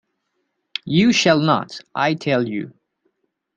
You 0.85 1.11
shall 1.13 1.37
not, 1.39 1.79
I 1.93 2.15
tell 2.15 2.49
you. 2.49 2.73